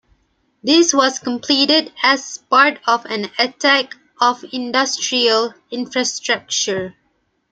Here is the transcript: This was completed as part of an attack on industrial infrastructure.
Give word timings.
This 0.63 0.95
was 0.95 1.19
completed 1.19 1.93
as 2.01 2.39
part 2.49 2.79
of 2.87 3.05
an 3.05 3.29
attack 3.37 3.93
on 4.19 4.35
industrial 4.51 5.53
infrastructure. 5.69 6.95